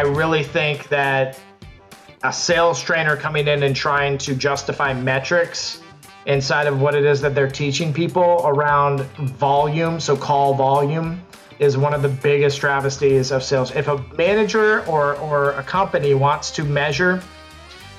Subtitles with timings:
[0.00, 1.38] I really think that
[2.22, 5.82] a sales trainer coming in and trying to justify metrics
[6.24, 9.00] inside of what it is that they're teaching people around
[9.36, 11.22] volume, so call volume,
[11.58, 13.72] is one of the biggest travesties of sales.
[13.72, 17.22] If a manager or, or a company wants to measure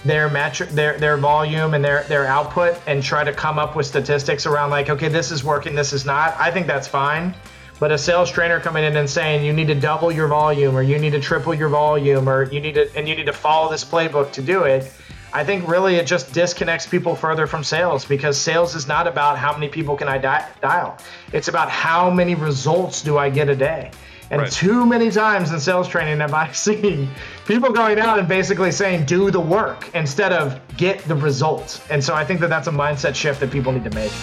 [0.04, 3.86] their metric their their volume and their their output and try to come up with
[3.86, 7.36] statistics around like okay this is working this is not i think that's fine
[7.82, 10.84] but a sales trainer coming in and saying you need to double your volume or
[10.84, 13.72] you need to triple your volume or you need to and you need to follow
[13.72, 14.94] this playbook to do it
[15.34, 19.36] i think really it just disconnects people further from sales because sales is not about
[19.36, 20.96] how many people can i dial
[21.34, 23.92] it's about how many results do i get a day
[24.30, 24.52] and right.
[24.52, 27.10] too many times in sales training have I seen
[27.46, 31.82] people going out and basically saying, do the work instead of get the results.
[31.90, 34.14] And so I think that that's a mindset shift that people need to make.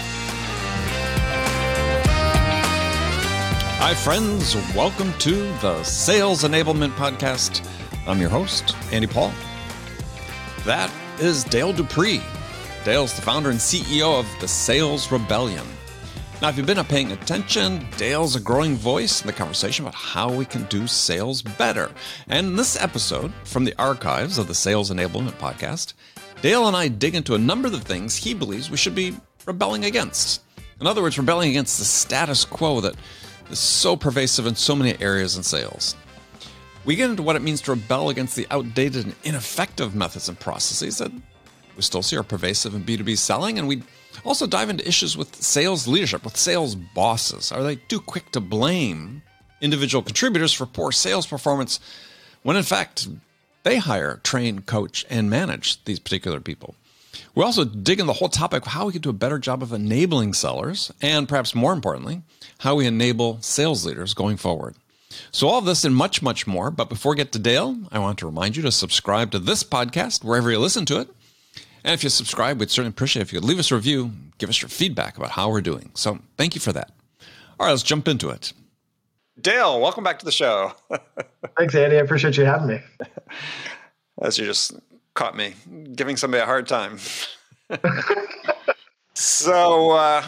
[3.88, 4.54] Hi, friends.
[4.74, 7.66] Welcome to the Sales Enablement Podcast.
[8.06, 9.32] I'm your host, Andy Paul.
[10.66, 12.20] That is Dale Dupree.
[12.84, 15.66] Dale's the founder and CEO of the Sales Rebellion.
[16.42, 20.30] Now, if you've been paying attention, Dale's a growing voice in the conversation about how
[20.30, 21.90] we can do sales better.
[22.28, 25.94] And in this episode, from the archives of the Sales Enablement Podcast,
[26.42, 29.16] Dale and I dig into a number of the things he believes we should be
[29.46, 30.42] rebelling against.
[30.78, 32.94] In other words, rebelling against the status quo that
[33.50, 35.96] is so pervasive in so many areas in sales.
[36.84, 40.38] We get into what it means to rebel against the outdated and ineffective methods and
[40.38, 41.12] processes that
[41.76, 43.82] we still see are pervasive in B2B selling, and we
[44.24, 47.52] also, dive into issues with sales leadership, with sales bosses.
[47.52, 49.22] Are they too quick to blame
[49.60, 51.80] individual contributors for poor sales performance
[52.42, 53.08] when, in fact,
[53.62, 56.74] they hire, train, coach, and manage these particular people?
[57.34, 59.62] We also dig in the whole topic of how we can do a better job
[59.62, 62.22] of enabling sellers, and perhaps more importantly,
[62.58, 64.74] how we enable sales leaders going forward.
[65.30, 66.70] So, all of this and much, much more.
[66.70, 69.62] But before we get to Dale, I want to remind you to subscribe to this
[69.62, 71.08] podcast wherever you listen to it.
[71.84, 74.50] And if you subscribe, we'd certainly appreciate if you could leave us a review, give
[74.50, 75.90] us your feedback about how we're doing.
[75.94, 76.90] So thank you for that.
[77.58, 78.52] All right, let's jump into it.
[79.40, 80.72] Dale, welcome back to the show.
[81.56, 81.96] Thanks, Andy.
[81.96, 82.80] I appreciate you having me.
[84.20, 84.74] As you just
[85.18, 85.52] caught me
[85.96, 86.98] giving somebody a hard time.
[89.14, 90.22] so, uh,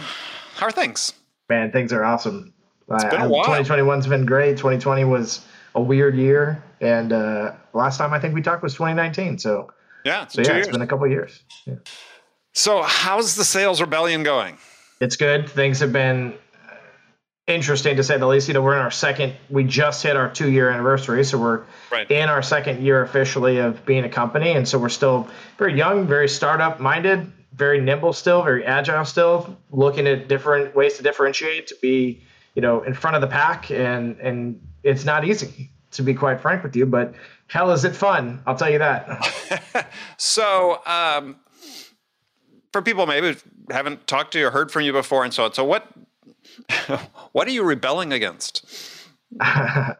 [0.56, 1.12] how are things?
[1.48, 2.52] Man, things are awesome.
[2.90, 3.44] It's been a while.
[3.44, 4.56] 2021's been great.
[4.56, 5.46] 2020 was
[5.76, 6.60] a weird year.
[6.80, 9.38] And uh, last time I think we talked was 2019.
[9.38, 9.70] So
[10.04, 10.26] yeah.
[10.26, 11.40] So yeah, it's been a couple years.
[11.66, 11.74] Yeah.
[12.52, 14.58] So how's the sales rebellion going?
[15.00, 15.48] It's good.
[15.48, 16.34] Things have been
[17.50, 18.49] interesting to say the least.
[18.49, 19.34] You know, we're in our second.
[19.49, 22.11] We just hit our two year anniversary, so we're right.
[22.11, 25.28] in our second year officially of being a company, and so we're still
[25.59, 30.97] very young, very startup minded, very nimble still, very agile still, looking at different ways
[30.97, 32.22] to differentiate, to be
[32.55, 36.41] you know in front of the pack, and and it's not easy to be quite
[36.41, 37.15] frank with you, but
[37.50, 41.37] hell is it fun i'll tell you that so um,
[42.72, 43.37] for people maybe
[43.71, 45.87] haven't talked to you or heard from you before and so on so what
[47.32, 48.66] what are you rebelling against
[49.40, 49.94] I,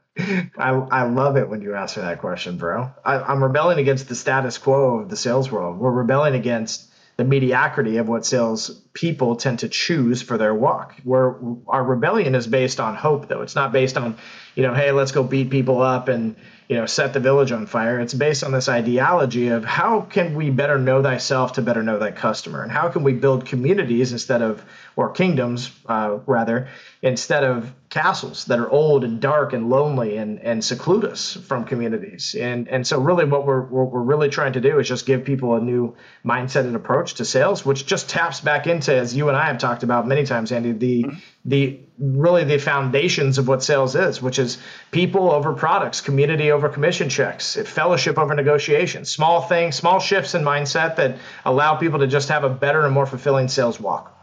[0.59, 2.91] I love it when you ask me that question, bro.
[3.05, 5.79] I, I'm rebelling against the status quo of the sales world.
[5.79, 10.95] We're rebelling against the mediocrity of what sales people tend to choose for their walk.
[11.05, 11.37] Where
[11.69, 13.43] our rebellion is based on hope, though.
[13.43, 14.17] It's not based on,
[14.55, 16.37] you know, hey, let's go beat people up and
[16.71, 17.99] you know set the village on fire.
[17.99, 21.99] It's based on this ideology of how can we better know thyself to better know
[21.99, 22.63] thy customer?
[22.63, 26.69] And how can we build communities instead of or kingdoms uh, rather
[27.03, 31.65] instead of castles that are old and dark and lonely and, and seclude us from
[31.65, 32.37] communities?
[32.39, 35.25] And and so really what we're what we're really trying to do is just give
[35.25, 39.29] people a new mindset and approach to sales which just taps back into as you
[39.29, 41.19] and I have talked about many times Andy the mm-hmm.
[41.45, 44.59] The really the foundations of what sales is, which is
[44.91, 50.43] people over products, community over commission checks, fellowship over negotiation, small things, small shifts in
[50.43, 54.17] mindset that allow people to just have a better and more fulfilling sales walk.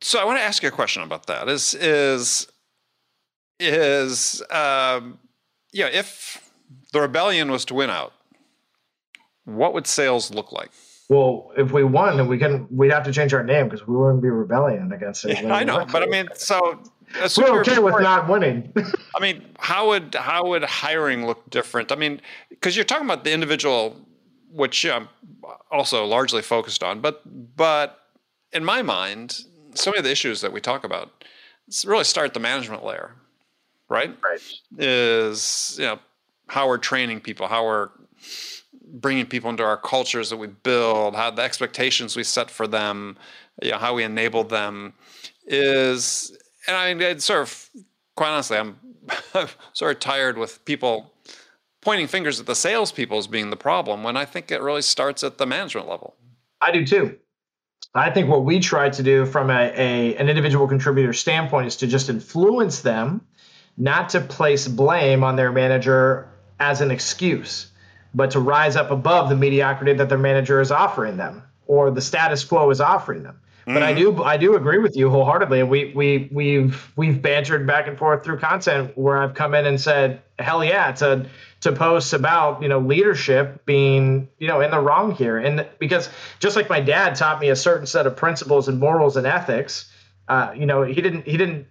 [0.00, 1.48] So I want to ask you a question about that.
[1.48, 2.46] Is is
[3.58, 5.18] is um,
[5.72, 6.50] yeah, if
[6.92, 8.12] the rebellion was to win out,
[9.44, 10.70] what would sales look like?
[11.08, 13.96] Well, if we won, then we can we'd have to change our name because we
[13.96, 15.40] wouldn't be rebellion against it.
[15.40, 16.82] Yeah, I know, but I mean, so
[17.36, 18.72] we're okay with not winning.
[19.14, 21.92] I mean, how would how would hiring look different?
[21.92, 22.20] I mean,
[22.50, 23.96] because you're talking about the individual,
[24.50, 25.08] which I'm
[25.70, 27.22] also largely focused on, but
[27.56, 28.00] but
[28.52, 29.44] in my mind,
[29.74, 31.24] so many of the issues that we talk about
[31.84, 33.12] really start the management layer,
[33.88, 34.16] right?
[34.24, 34.40] Right.
[34.78, 35.98] Is you know
[36.48, 37.90] how we're training people, how we're
[39.00, 43.16] bringing people into our cultures that we build, how the expectations we set for them,
[43.62, 44.94] you know, how we enable them
[45.46, 47.70] is and I mean, sort of,
[48.16, 48.76] quite honestly, I'm
[49.72, 51.12] sort of tired with people
[51.80, 55.22] pointing fingers at the salespeople as being the problem when I think it really starts
[55.22, 56.16] at the management level.
[56.60, 57.16] I do too.
[57.94, 61.76] I think what we try to do from a, a, an individual contributor standpoint is
[61.76, 63.24] to just influence them,
[63.78, 66.28] not to place blame on their manager
[66.58, 67.70] as an excuse,
[68.14, 72.00] but to rise up above the mediocrity that their manager is offering them or the
[72.00, 73.40] status quo is offering them.
[73.66, 73.74] Mm-hmm.
[73.74, 74.16] But I mm-hmm.
[74.16, 75.60] do I do agree with you wholeheartedly.
[75.60, 79.66] And we we we've we've bantered back and forth through content where I've come in
[79.66, 81.26] and said, hell yeah, to
[81.62, 86.08] to post about you know leadership being you know in the wrong here, and because
[86.38, 89.90] just like my dad taught me a certain set of principles and morals and ethics,
[90.28, 91.66] uh, you know he didn't he didn't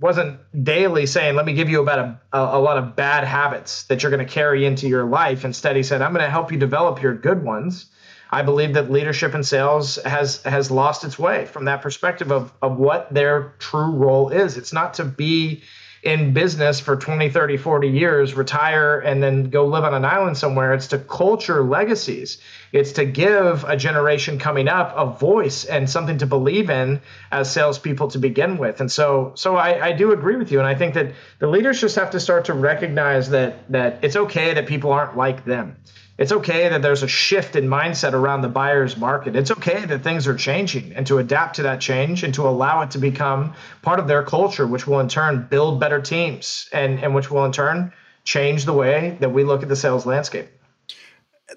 [0.00, 3.84] wasn't daily saying, let me give you about a, a, a lot of bad habits
[3.84, 5.44] that you're going to carry into your life.
[5.44, 7.86] Instead, he said, I'm going to help you develop your good ones
[8.30, 12.52] I believe that leadership in sales has has lost its way from that perspective of,
[12.60, 14.56] of what their true role is.
[14.56, 15.62] It's not to be
[16.06, 20.38] in business for 20, 30, 40 years, retire, and then go live on an island
[20.38, 20.72] somewhere.
[20.72, 22.38] It's to culture legacies.
[22.70, 27.00] It's to give a generation coming up a voice and something to believe in
[27.32, 28.80] as salespeople to begin with.
[28.80, 30.60] And so, so I, I do agree with you.
[30.60, 34.14] And I think that the leaders just have to start to recognize that that it's
[34.14, 35.76] okay that people aren't like them.
[36.18, 39.36] It's okay that there's a shift in mindset around the buyer's market.
[39.36, 42.80] It's okay that things are changing and to adapt to that change and to allow
[42.82, 47.00] it to become part of their culture, which will in turn build better teams and,
[47.00, 47.92] and which will in turn
[48.24, 50.48] change the way that we look at the sales landscape.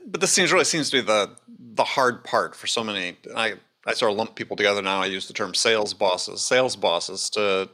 [0.06, 1.32] But this seems really seems to be the
[1.74, 3.18] the hard part for so many.
[3.36, 3.54] I,
[3.86, 5.02] I sort of lump people together now.
[5.02, 7.70] I use the term sales bosses, sales bosses to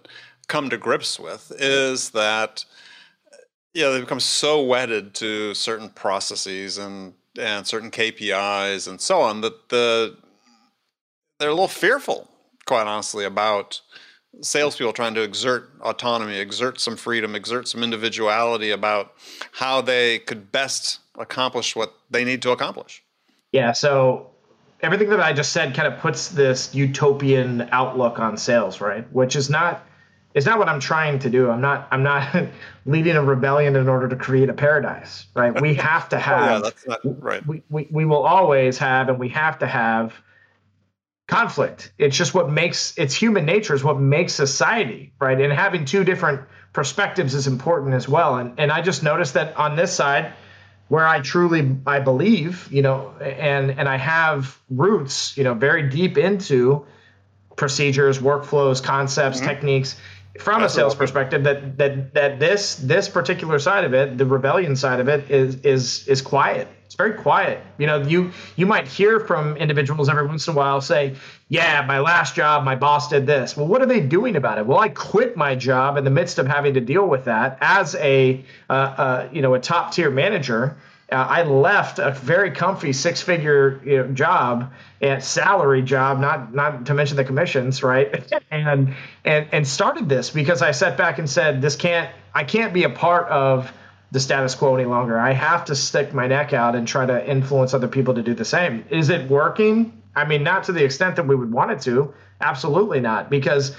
[0.48, 2.66] come to grips with is that
[3.76, 9.42] yeah, they become so wedded to certain processes and and certain KPIs and so on
[9.42, 10.18] that the
[11.38, 12.30] they're a little fearful,
[12.66, 13.82] quite honestly, about
[14.42, 19.14] salespeople trying to exert autonomy, exert some freedom, exert some individuality about
[19.52, 23.04] how they could best accomplish what they need to accomplish.
[23.52, 24.32] Yeah, so
[24.82, 29.06] everything that I just said kind of puts this utopian outlook on sales, right?
[29.12, 29.86] Which is not
[30.36, 31.50] it's not what I'm trying to do.
[31.50, 32.48] I'm not I'm not
[32.86, 35.60] leading a rebellion in order to create a paradise, right?
[35.60, 37.48] We have to have oh, yeah, that's not, right.
[37.48, 40.14] We, we we will always have and we have to have
[41.28, 41.94] conflict.
[41.98, 45.40] It's just what makes it's human nature is what makes society, right?
[45.40, 46.42] And having two different
[46.74, 48.36] perspectives is important as well.
[48.36, 50.34] And and I just noticed that on this side
[50.90, 55.90] where I truly I believe, you know, and and I have roots, you know, very
[55.90, 56.86] deep into
[57.56, 59.48] procedures, workflows, concepts, mm-hmm.
[59.48, 59.96] techniques
[60.40, 64.76] from a sales perspective that that that this this particular side of it the rebellion
[64.76, 66.68] side of it is is is quiet.
[66.86, 67.62] It's very quiet.
[67.78, 71.16] You know you you might hear from individuals every once in a while say
[71.48, 73.56] yeah my last job my boss did this.
[73.56, 74.66] Well what are they doing about it?
[74.66, 77.96] Well i quit my job in the midst of having to deal with that as
[77.96, 80.78] a uh, uh, you know a top tier manager
[81.16, 86.54] uh, I left a very comfy six figure you know, job and salary job, not
[86.54, 88.34] not to mention the commissions, right?
[88.52, 92.74] and and and started this because I sat back and said, this can't I can't
[92.74, 93.72] be a part of
[94.12, 95.18] the status quo any longer.
[95.18, 98.34] I have to stick my neck out and try to influence other people to do
[98.34, 98.84] the same.
[98.90, 100.02] Is it working?
[100.16, 102.14] I mean, not to the extent that we would want it to.
[102.42, 103.74] Absolutely not, because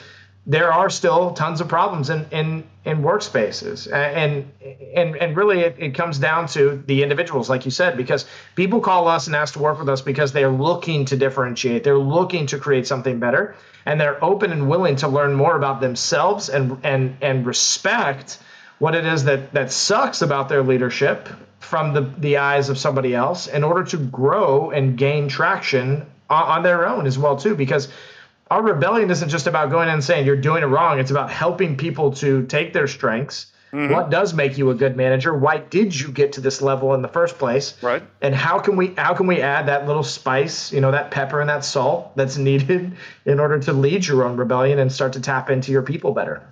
[0.47, 3.93] there are still tons of problems in in, in workspaces.
[3.93, 4.53] And
[4.95, 8.81] and and really it, it comes down to the individuals like you said because people
[8.81, 11.83] call us and ask to work with us because they're looking to differentiate.
[11.83, 15.81] They're looking to create something better and they're open and willing to learn more about
[15.81, 18.39] themselves and and and respect
[18.79, 23.15] what it is that that sucks about their leadership from the the eyes of somebody
[23.15, 27.57] else in order to grow and gain traction on, on their own as well too
[27.57, 27.89] because
[28.51, 30.99] our rebellion isn't just about going in and saying you're doing it wrong.
[30.99, 33.47] It's about helping people to take their strengths.
[33.73, 33.93] Mm-hmm.
[33.93, 35.37] What does make you a good manager?
[35.37, 37.75] Why did you get to this level in the first place?
[37.83, 38.03] Right.
[38.23, 41.41] And how can we how can we add that little spice, you know, that pepper
[41.41, 45.21] and that salt that's needed in order to lead your own rebellion and start to
[45.21, 46.43] tap into your people better?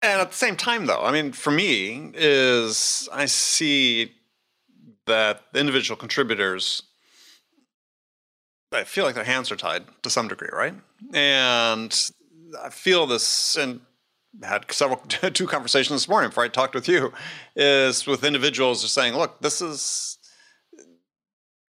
[0.00, 4.12] And at the same time, though, I mean, for me, is I see
[5.06, 6.82] that individual contributors
[8.74, 10.74] I feel like their hands are tied to some degree, right?
[11.12, 12.10] And
[12.62, 13.80] I feel this, and
[14.42, 14.98] had several
[15.32, 17.12] two conversations this morning before I talked with you,
[17.56, 20.18] is with individuals just saying, look, this is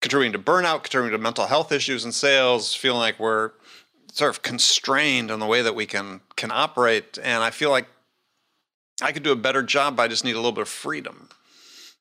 [0.00, 3.52] contributing to burnout, contributing to mental health issues in sales, feeling like we're
[4.12, 7.18] sort of constrained in the way that we can can operate.
[7.22, 7.86] And I feel like
[9.02, 11.28] I could do a better job, but I just need a little bit of freedom.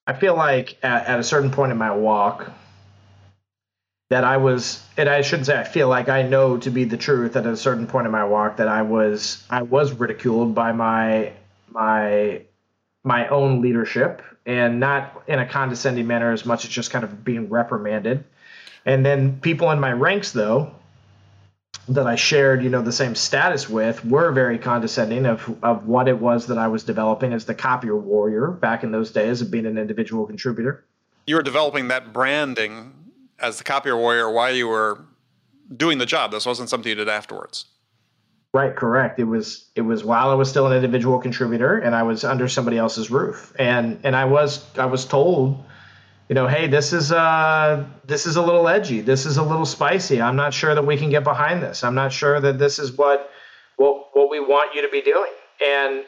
[0.07, 2.51] I feel like at, at a certain point in my walk,
[4.09, 6.97] that I was, and I shouldn't say I feel like I know to be the
[6.97, 10.71] truth at a certain point in my walk that I was I was ridiculed by
[10.71, 11.33] my
[11.69, 12.43] my
[13.03, 17.23] my own leadership and not in a condescending manner as much as just kind of
[17.23, 18.23] being reprimanded.
[18.85, 20.71] And then people in my ranks, though,
[21.89, 26.07] that I shared, you know, the same status with were very condescending of, of what
[26.07, 29.49] it was that I was developing as the copier warrior back in those days of
[29.49, 30.83] being an individual contributor.
[31.25, 32.93] You were developing that branding
[33.39, 35.05] as the copier warrior while you were
[35.75, 36.31] doing the job.
[36.31, 37.65] This wasn't something you did afterwards.
[38.53, 39.19] Right, correct.
[39.19, 42.47] It was it was while I was still an individual contributor and I was under
[42.47, 43.53] somebody else's roof.
[43.59, 45.63] And and I was I was told
[46.29, 49.01] you know, hey, this is uh, this is a little edgy.
[49.01, 50.21] This is a little spicy.
[50.21, 51.83] I'm not sure that we can get behind this.
[51.83, 53.29] I'm not sure that this is what
[53.75, 55.31] what what we want you to be doing.
[55.63, 56.03] And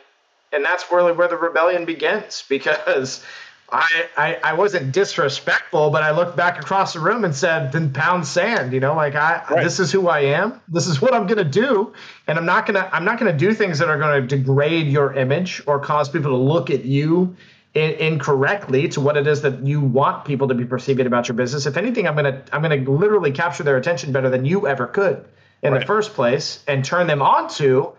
[0.52, 3.24] and that's really where the rebellion begins because
[3.70, 7.92] I, I, I wasn't disrespectful, but I looked back across the room and said, "Then
[7.92, 9.64] pound sand." You know, like I right.
[9.64, 10.62] this is who I am.
[10.70, 11.94] This is what I'm gonna do,
[12.28, 15.62] and I'm not gonna I'm not gonna do things that are gonna degrade your image
[15.68, 17.36] or cause people to look at you
[17.74, 21.36] in, incorrectly to what it is that you want people to be perceiving about your
[21.36, 21.66] business.
[21.66, 25.26] If anything, I'm gonna I'm gonna literally capture their attention better than you ever could
[25.62, 25.80] in right.
[25.80, 27.92] the first place, and turn them onto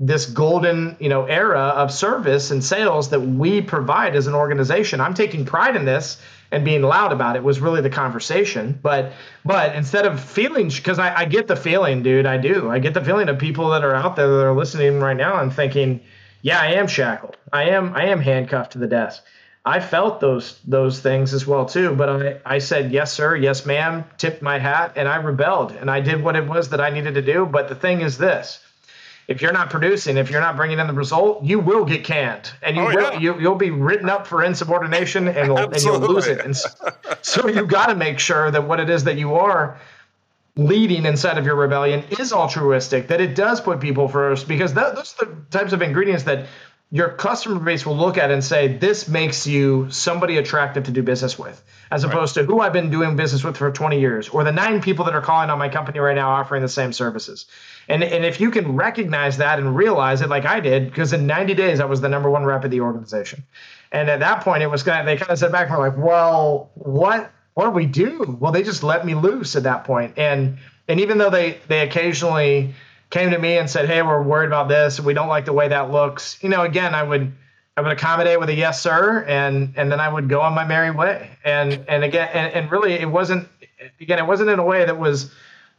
[0.00, 5.00] this golden you know era of service and sales that we provide as an organization.
[5.00, 6.20] I'm taking pride in this
[6.50, 8.78] and being loud about it was really the conversation.
[8.82, 9.12] But
[9.44, 12.70] but instead of feeling, because I, I get the feeling, dude, I do.
[12.70, 15.40] I get the feeling of people that are out there that are listening right now
[15.40, 16.00] and thinking
[16.42, 17.38] yeah, I am shackled.
[17.52, 19.22] I am I am handcuffed to the desk.
[19.64, 23.64] I felt those those things as well too, but I, I said yes sir, yes
[23.64, 26.90] ma'am, tipped my hat, and I rebelled and I did what it was that I
[26.90, 27.46] needed to do.
[27.46, 28.60] But the thing is this:
[29.26, 32.52] if you're not producing, if you're not bringing in the result, you will get canned,
[32.62, 33.18] and you oh, will yeah.
[33.18, 36.40] you, you'll be written up for insubordination, and, and you'll lose it.
[36.44, 36.68] And so,
[37.22, 39.80] so you got to make sure that what it is that you are
[40.56, 44.94] leading inside of your rebellion is altruistic, that it does put people first, because that,
[44.94, 46.46] those are the types of ingredients that
[46.94, 51.02] your customer base will look at and say, this makes you somebody attractive to do
[51.02, 51.60] business with,
[51.90, 54.80] as opposed to who I've been doing business with for 20 years, or the nine
[54.80, 57.46] people that are calling on my company right now offering the same services.
[57.88, 61.26] And, and if you can recognize that and realize it like I did, because in
[61.26, 63.42] 90 days I was the number one rep of the organization.
[63.90, 65.88] And at that point, it was kind of, they kind of said back and were
[65.88, 68.36] like, well, what what do we do?
[68.38, 70.16] Well, they just let me loose at that point.
[70.16, 72.74] And and even though they they occasionally
[73.14, 74.98] came to me and said, "Hey, we're worried about this.
[74.98, 77.32] We don't like the way that looks." You know, again, I would
[77.76, 80.64] I would accommodate with a yes sir, and and then I would go on my
[80.64, 81.30] merry way.
[81.44, 83.48] And and again, and, and really, it wasn't
[84.00, 85.32] again, it wasn't in a way that was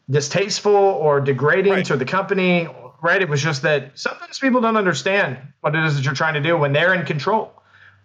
[0.09, 1.85] distasteful or degrading right.
[1.85, 2.69] to the company.
[3.03, 3.21] Right?
[3.21, 6.41] It was just that sometimes people don't understand what it is that you're trying to
[6.41, 7.51] do when they're in control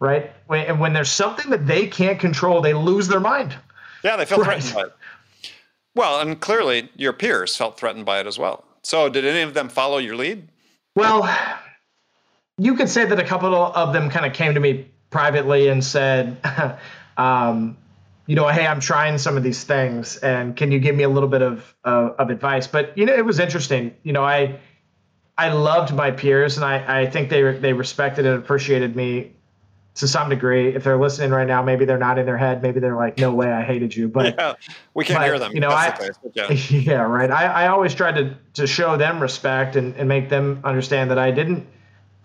[0.01, 0.33] right?
[0.47, 3.55] When, and when there's something that they can't control, they lose their mind.
[4.03, 4.63] Yeah, they feel right.
[4.63, 4.93] threatened by it.
[5.95, 8.65] Well, and clearly your peers felt threatened by it as well.
[8.83, 10.49] So, did any of them follow your lead?
[10.97, 11.29] Well,
[12.59, 15.85] you could say that a couple of them kind of came to me privately and
[15.85, 16.39] said,
[17.17, 17.77] um,
[18.27, 21.09] you know, hey, I'm trying some of these things, and can you give me a
[21.09, 22.67] little bit of uh, of advice?
[22.67, 23.95] But you know, it was interesting.
[24.03, 24.61] You know, I
[25.37, 29.33] I loved my peers, and I I think they they respected and appreciated me
[29.97, 30.75] to some degree.
[30.75, 32.63] If they're listening right now, maybe they're not in their head.
[32.63, 34.55] Maybe they're like, "No way, I hated you." But yeah,
[34.95, 35.53] we can't but, hear them.
[35.53, 36.51] You know, I, yeah.
[36.71, 37.03] yeah.
[37.03, 37.31] right.
[37.31, 41.19] I, I always tried to to show them respect and, and make them understand that
[41.19, 41.67] I didn't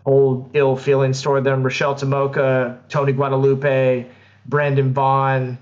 [0.06, 1.64] hold ill feelings toward them.
[1.64, 4.06] Rochelle Tamoka, Tony Guadalupe,
[4.46, 5.58] Brandon Vaughn.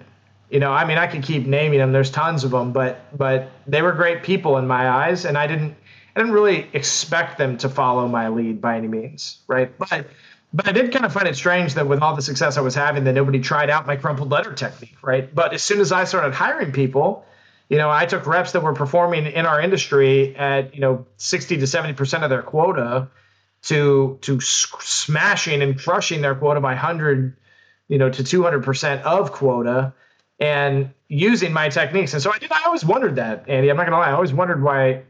[0.50, 1.94] You know, I mean, I could keep naming them.
[1.94, 5.48] There's tons of them, but but they were great people in my eyes, and I
[5.48, 5.76] didn't
[6.16, 9.76] I didn't really expect them to follow my lead by any means, right?
[9.78, 10.08] But
[10.54, 12.76] but I did kind of find it strange that with all the success I was
[12.76, 15.34] having, that nobody tried out my crumpled letter technique, right?
[15.34, 17.26] But as soon as I started hiring people,
[17.70, 21.58] you know, I took reps that were performing in our industry at you know 60
[21.58, 23.10] to 70 percent of their quota
[23.64, 27.36] to to smashing and crushing their quota by 100,
[27.88, 29.94] you know, to 200 percent of quota,
[30.40, 32.14] and using my techniques.
[32.14, 32.52] And so I did.
[32.52, 33.72] I always wondered that, Andy.
[33.72, 34.10] I'm not gonna lie.
[34.10, 35.04] I always wondered why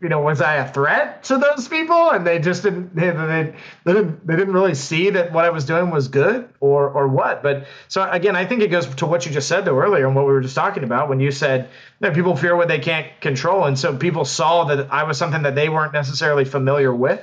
[0.00, 2.10] you know, was I a threat to those people?
[2.10, 3.54] And they just didn't, they, they,
[3.84, 7.06] they, didn't, they didn't really see that what I was doing was good or, or
[7.06, 7.42] what.
[7.42, 10.16] But so again, I think it goes to what you just said though earlier and
[10.16, 11.68] what we were just talking about when you said
[12.00, 13.66] that people fear what they can't control.
[13.66, 17.22] And so people saw that I was something that they weren't necessarily familiar with.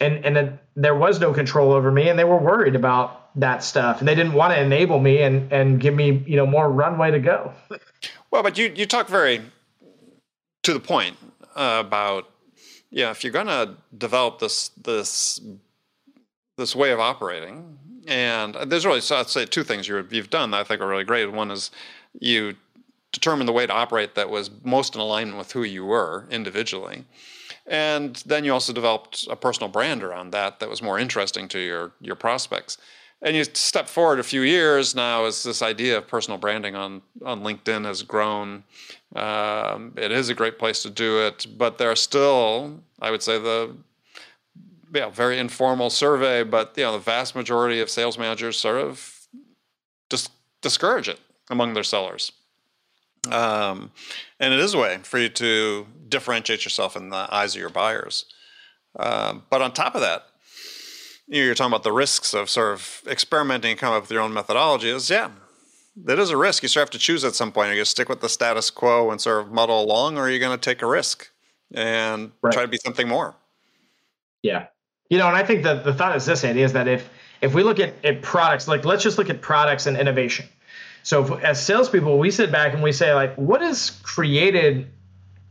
[0.00, 3.62] And, and that there was no control over me and they were worried about that
[3.62, 6.68] stuff and they didn't want to enable me and, and give me, you know, more
[6.68, 7.52] runway to go.
[8.32, 9.40] Well, but you, you talk very
[10.64, 11.16] to the point
[11.54, 12.30] about
[12.90, 15.40] yeah, if you're going to develop this this
[16.56, 20.52] this way of operating, and there's really so I'd say two things you have done
[20.52, 21.30] that I think are really great.
[21.32, 21.70] One is
[22.20, 22.54] you
[23.12, 27.04] determined the way to operate that was most in alignment with who you were individually.
[27.66, 31.58] And then you also developed a personal brand around that that was more interesting to
[31.58, 32.78] your your prospects.
[33.24, 37.02] And you step forward a few years now as this idea of personal branding on
[37.24, 38.62] on LinkedIn has grown.
[39.16, 43.22] Um, it is a great place to do it, but there are still, I would
[43.22, 43.74] say, the
[44.94, 49.26] yeah, very informal survey, but you know, the vast majority of sales managers sort of
[50.10, 51.18] just discourage it
[51.50, 52.32] among their sellers.
[53.30, 53.90] Um,
[54.38, 57.70] and it is a way for you to differentiate yourself in the eyes of your
[57.70, 58.26] buyers.
[58.96, 60.26] Um, but on top of that,
[61.26, 64.32] you're talking about the risks of sort of experimenting and coming up with your own
[64.32, 64.90] methodology.
[64.90, 65.30] Is yeah,
[66.04, 66.62] that is a risk.
[66.62, 67.68] You sort of have to choose at some point.
[67.68, 70.22] Are you going to stick with the status quo and sort of muddle along, or
[70.22, 71.30] are you going to take a risk
[71.72, 72.52] and right.
[72.52, 73.34] try to be something more?
[74.42, 74.66] Yeah,
[75.08, 77.08] you know, and I think that the thought is this, Andy, is that if
[77.40, 80.46] if we look at, at products, like let's just look at products and innovation.
[81.02, 84.90] So if, as salespeople, we sit back and we say, like, what has created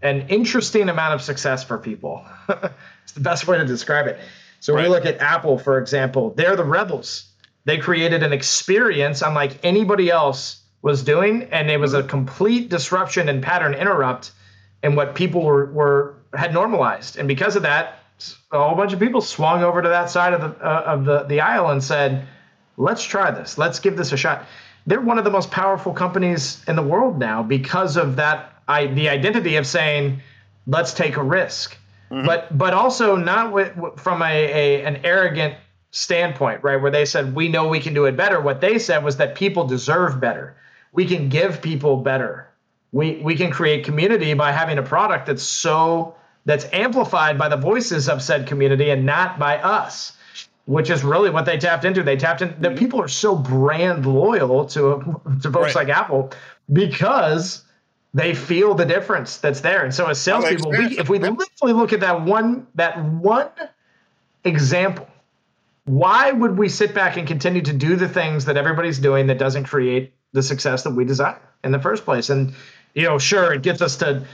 [0.01, 2.25] an interesting amount of success for people?
[3.03, 4.17] it's the best way to describe it.
[4.63, 4.83] So right.
[4.83, 7.25] we look at Apple, for example, they're the rebels.
[7.65, 13.27] They created an experience unlike anybody else was doing, and it was a complete disruption
[13.27, 14.31] and pattern interrupt
[14.81, 17.17] in what people were, were had normalized.
[17.17, 17.99] And because of that,
[18.53, 21.23] a whole bunch of people swung over to that side of the uh, of the,
[21.23, 22.25] the aisle and said,
[22.77, 23.57] "Let's try this.
[23.57, 24.45] Let's give this a shot."
[24.85, 28.87] they're one of the most powerful companies in the world now because of that I,
[28.87, 30.21] the identity of saying
[30.67, 31.77] let's take a risk
[32.13, 32.25] mm-hmm.
[32.25, 35.55] but but also not with, from a, a an arrogant
[35.91, 39.03] standpoint right where they said we know we can do it better what they said
[39.03, 40.55] was that people deserve better
[40.91, 42.47] we can give people better
[42.91, 46.15] we we can create community by having a product that's so
[46.45, 50.17] that's amplified by the voices of said community and not by us
[50.65, 52.03] which is really what they tapped into.
[52.03, 52.77] They tapped in that mm-hmm.
[52.77, 55.75] people are so brand loyal to to folks right.
[55.75, 56.31] like Apple
[56.71, 57.62] because
[58.13, 59.83] they feel the difference that's there.
[59.83, 63.49] And so as salespeople, we, if we literally look at that one that one
[64.43, 65.07] example,
[65.85, 69.37] why would we sit back and continue to do the things that everybody's doing that
[69.37, 72.29] doesn't create the success that we desire in the first place?
[72.29, 72.53] And
[72.93, 74.25] you know, sure, it gets us to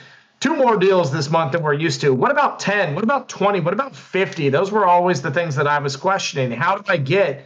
[0.42, 2.14] two more deals this month than we're used to.
[2.14, 2.96] What about 10?
[2.96, 3.62] What about 20?
[3.62, 4.50] What about 50?
[4.50, 6.52] Those were always the things that I was questioning.
[6.52, 7.46] How do I get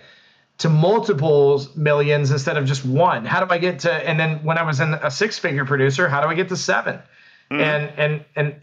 [0.63, 3.25] to multiples millions instead of just one?
[3.25, 6.21] How do I get to and then when I was in a six-figure producer, how
[6.21, 6.95] do I get to 7?
[6.95, 7.59] Mm-hmm.
[7.59, 8.61] And and and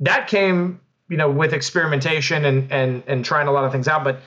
[0.00, 4.04] that came, you know, with experimentation and and and trying a lot of things out,
[4.04, 4.20] but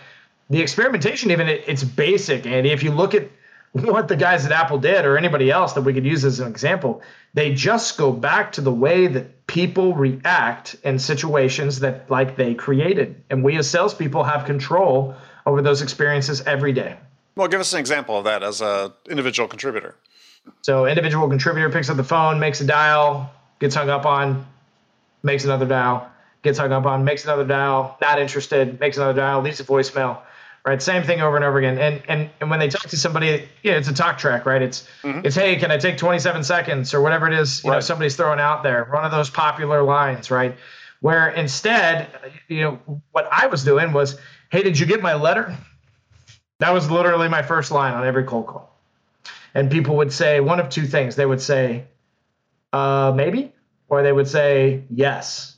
[0.49, 2.71] the experimentation even it, it's basic, Andy.
[2.71, 3.29] If you look at
[3.73, 6.47] what the guys at Apple did or anybody else that we could use as an
[6.47, 7.03] example,
[7.35, 12.55] they just go back to the way that people react in situations that like they
[12.55, 13.23] created.
[13.29, 16.97] And we as salespeople have control over those experiences every day.
[17.35, 19.95] Well, give us an example of that as an individual contributor.
[20.63, 24.45] So, individual contributor picks up the phone, makes a dial, gets hung up on,
[25.23, 26.09] makes another dial,
[26.41, 30.21] gets hung up on, makes another dial, not interested, makes another dial, leaves a voicemail
[30.65, 30.81] right?
[30.81, 31.77] Same thing over and over again.
[31.77, 34.61] And and and when they talk to somebody, yeah, it's a talk track, right?
[34.61, 35.25] It's mm-hmm.
[35.25, 37.77] it's hey, can I take 27 seconds or whatever it is, you right.
[37.77, 38.85] know, somebody's throwing out there.
[38.85, 40.55] One of those popular lines, right?
[40.99, 42.07] Where instead,
[42.47, 44.19] you know, what I was doing was,
[44.51, 45.57] hey, did you get my letter?
[46.61, 48.71] That was literally my first line on every cold call.
[49.55, 51.15] And people would say one of two things.
[51.15, 51.85] They would say,
[52.71, 53.51] uh, maybe,
[53.89, 55.57] or they would say, yes,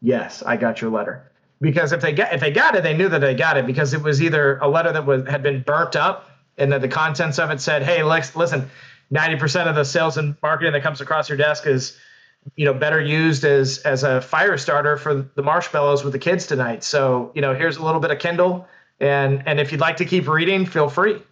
[0.00, 1.28] yes, I got your letter
[1.60, 3.94] because if they get if they got it, they knew that they got it because
[3.94, 7.40] it was either a letter that was had been burnt up and that the contents
[7.40, 8.70] of it said, "Hey, Lex, listen,
[9.10, 11.98] ninety percent of the sales and marketing that comes across your desk is."
[12.56, 16.46] you know better used as as a fire starter for the marshmallows with the kids
[16.46, 18.66] tonight so you know here's a little bit of kindle
[19.00, 21.22] and and if you'd like to keep reading feel free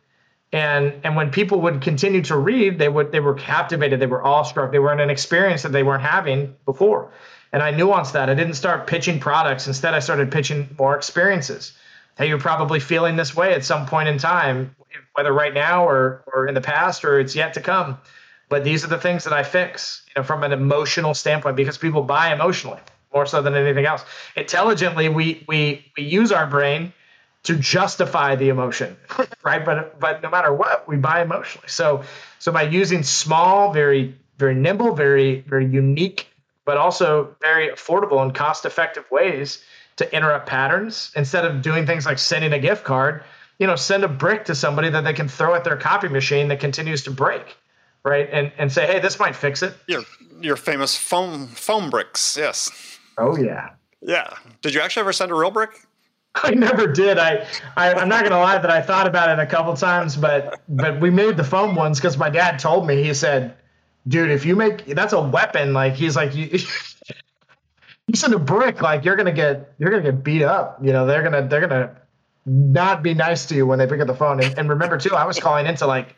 [0.52, 4.24] and and when people would continue to read they would they were captivated they were
[4.24, 7.10] awestruck they were in an experience that they weren't having before
[7.52, 8.28] and I nuanced that.
[8.28, 9.66] I didn't start pitching products.
[9.66, 11.72] Instead, I started pitching more experiences.
[12.18, 14.74] Hey, you're probably feeling this way at some point in time,
[15.14, 17.98] whether right now or, or in the past or it's yet to come.
[18.48, 21.78] But these are the things that I fix, you know, from an emotional standpoint, because
[21.78, 22.80] people buy emotionally
[23.12, 24.04] more so than anything else.
[24.36, 26.92] Intelligently, we we we use our brain
[27.46, 28.96] to justify the emotion,
[29.42, 29.64] right?
[29.64, 31.68] But but no matter what, we buy emotionally.
[31.68, 32.04] So
[32.38, 36.28] so by using small, very very nimble, very very unique
[36.64, 39.62] but also very affordable and cost effective ways
[39.94, 43.22] to interrupt patterns instead of doing things like sending a gift card
[43.60, 46.48] you know send a brick to somebody that they can throw at their copy machine
[46.48, 47.56] that continues to break
[48.06, 48.28] right?
[48.30, 49.74] And and say hey this might fix it.
[49.86, 50.02] Your
[50.40, 52.70] your famous foam foam bricks yes.
[53.18, 53.70] Oh yeah.
[54.00, 54.32] Yeah.
[54.62, 55.86] Did you actually ever send a real brick
[56.42, 57.18] I never did.
[57.18, 57.46] I,
[57.76, 61.00] I am not gonna lie that I thought about it a couple times, but but
[61.00, 63.02] we made the foam ones because my dad told me.
[63.02, 63.54] He said,
[64.06, 65.72] dude, if you make that's a weapon.
[65.72, 66.58] Like he's like you.
[68.08, 70.78] You send a brick, like you're gonna get you're gonna get beat up.
[70.80, 71.96] You know they're gonna they're gonna
[72.46, 74.40] not be nice to you when they pick up the phone.
[74.40, 76.14] And, and remember too, I was calling into like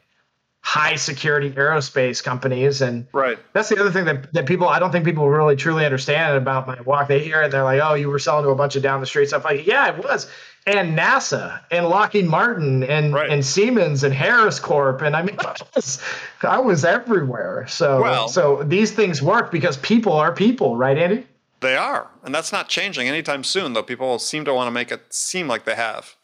[0.68, 2.83] high security aerospace companies.
[2.83, 3.38] And right.
[3.54, 6.66] that's the other thing that, that people, I don't think people really truly understand about
[6.66, 7.09] my walk.
[7.09, 9.00] They hear it and they're like, oh, you were selling to a bunch of down
[9.00, 9.44] the street stuff.
[9.44, 10.31] Like, yeah, it was.
[10.66, 13.31] And NASA and Lockheed Martin and, right.
[13.31, 15.00] and Siemens and Harris Corp.
[15.00, 16.02] And I mean, I was,
[16.42, 17.66] I was everywhere.
[17.66, 21.26] So, well, so these things work because people are people, right, Andy?
[21.61, 22.09] They are.
[22.22, 25.48] And that's not changing anytime soon, though people seem to want to make it seem
[25.48, 26.14] like they have.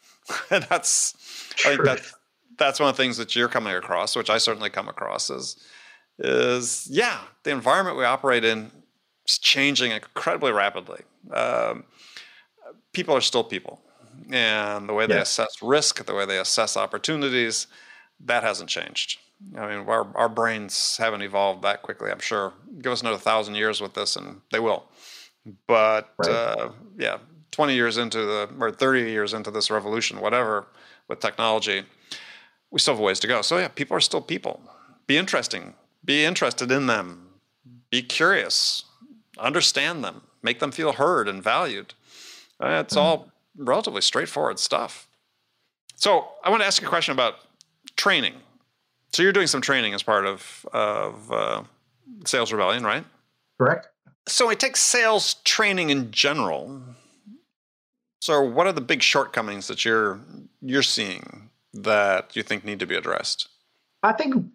[0.51, 1.15] and that's.
[1.65, 2.13] I think that's,
[2.57, 5.57] that's one of the things that you're coming across, which I certainly come across is
[6.19, 8.71] is yeah, the environment we operate in
[9.27, 11.01] is changing incredibly rapidly.
[11.33, 11.83] Um,
[12.93, 13.81] people are still people,
[14.31, 15.21] and the way they yeah.
[15.21, 17.67] assess risk, the way they assess opportunities,
[18.21, 19.19] that hasn't changed.
[19.57, 22.11] I mean, our our brains haven't evolved that quickly.
[22.11, 22.53] I'm sure.
[22.81, 24.85] Give us another thousand years with this, and they will.
[25.67, 26.29] But right.
[26.29, 27.17] uh, yeah,
[27.51, 30.67] 20 years into the or 30 years into this revolution, whatever,
[31.07, 31.83] with technology,
[32.75, 33.41] we still have ways to go.
[33.41, 34.59] So yeah, people are still people.
[35.07, 35.75] Be interesting.
[36.03, 37.29] Be interested in them.
[37.89, 38.83] Be curious.
[39.37, 40.23] Understand them.
[40.43, 41.93] Make them feel heard and valued.
[42.59, 45.07] Uh, it's all relatively straightforward stuff.
[45.95, 47.35] So I want to ask you a question about
[47.95, 48.33] training.
[49.13, 51.63] So you're doing some training as part of of uh,
[52.25, 53.05] Sales Rebellion, right?
[53.57, 53.87] Correct.
[54.27, 56.81] So it takes sales training in general.
[58.19, 60.19] So what are the big shortcomings that you're
[60.61, 61.44] you're seeing
[61.75, 63.47] that you think need to be addressed?
[64.01, 64.45] I think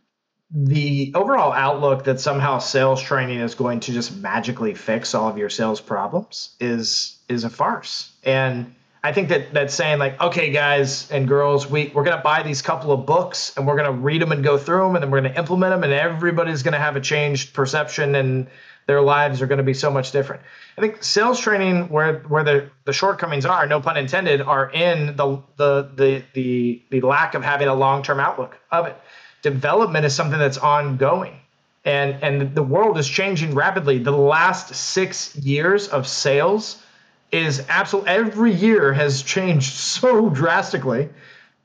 [0.51, 5.39] the overall outlook that somehow sales training is going to just magically fix all of
[5.39, 8.11] your sales problems is is a farce.
[8.25, 12.43] And I think that that's saying like, okay, guys and girls, we we're gonna buy
[12.43, 15.11] these couple of books and we're gonna read them and go through them and then
[15.11, 18.49] we're gonna implement them and everybody's gonna have a changed perception and
[18.87, 20.43] their lives are going to be so much different.
[20.77, 25.17] I think sales training, where where the, the shortcomings are, no pun intended, are in
[25.17, 28.97] the the the the, the lack of having a long term outlook of it.
[29.43, 31.39] Development is something that's ongoing,
[31.85, 33.99] and and the world is changing rapidly.
[33.99, 36.83] The last six years of sales
[37.31, 38.07] is absolute.
[38.07, 41.11] Every year has changed so drastically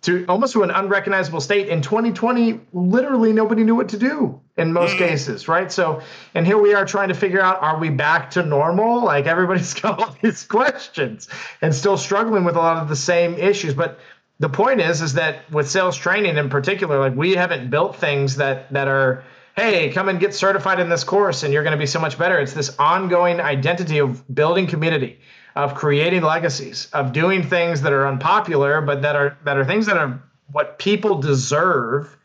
[0.06, 1.68] to almost to an unrecognizable state.
[1.68, 5.00] In 2020, literally nobody knew what to do in most mm.
[5.00, 5.72] cases, right?
[5.72, 6.02] So,
[6.34, 9.04] and here we are trying to figure out are we back to normal?
[9.04, 11.28] Like everybody's got all these questions
[11.62, 13.74] and still struggling with a lot of the same issues.
[13.74, 14.00] But
[14.40, 18.36] the point is, is that with sales training in particular, like we haven't built things
[18.38, 19.24] that that are
[19.56, 22.18] hey, come and get certified in this course and you're going to be so much
[22.18, 22.38] better.
[22.40, 25.20] It's this ongoing identity of building community
[25.56, 29.86] of creating legacies, of doing things that are unpopular, but that are that are things
[29.86, 32.16] that are what people deserve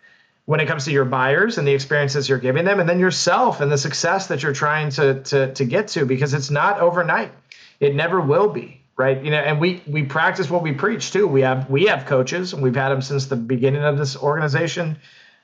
[0.47, 3.61] when it comes to your buyers and the experiences you're giving them, and then yourself
[3.61, 7.33] and the success that you're trying to to to get to, because it's not overnight.
[7.79, 9.23] It never will be, right?
[9.23, 11.29] You know, and we we practice what we preach too.
[11.29, 14.99] We have we have coaches, and we've had them since the beginning of this organization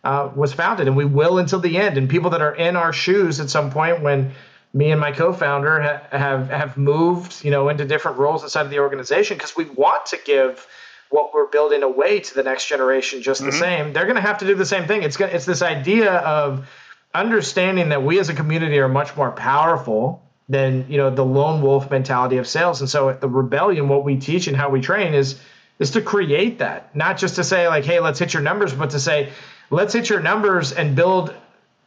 [0.07, 1.99] uh, was founded, and we will until the end.
[1.99, 4.33] And people that are in our shoes at some point when
[4.73, 8.71] me and my co-founder ha- have have moved, you know, into different roles inside of
[8.71, 10.65] the organization because we want to give
[11.11, 13.51] what we're building away to the next generation just mm-hmm.
[13.51, 13.93] the same.
[13.93, 15.03] They're going to have to do the same thing.
[15.03, 16.69] It's it's this idea of
[17.13, 21.63] understanding that we as a community are much more powerful than you know the lone
[21.63, 22.81] wolf mentality of sales.
[22.81, 25.41] And so at the rebellion, what we teach and how we train is
[25.81, 28.91] is to create that, not just to say like, hey, let's hit your numbers, but
[28.91, 29.31] to say,
[29.71, 31.35] let's hit your numbers and build